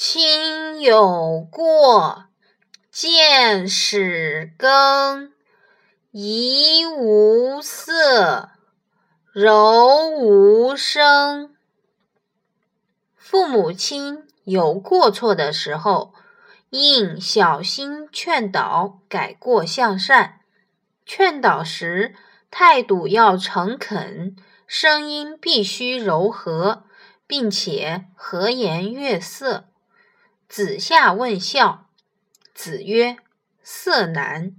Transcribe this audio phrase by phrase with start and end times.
[0.00, 2.26] 亲有过，
[2.92, 5.32] 见使更，
[6.12, 8.50] 怡无色，
[9.32, 11.52] 柔无声。
[13.16, 16.14] 父母亲有过错的时候，
[16.70, 20.42] 应小心劝导，改过向善。
[21.04, 22.14] 劝导时，
[22.52, 24.36] 态度要诚恳，
[24.68, 26.84] 声音必须柔和，
[27.26, 29.64] 并且和颜悦色。
[30.48, 31.90] 子夏问孝，
[32.54, 33.18] 子曰
[33.62, 34.56] ：“色难。”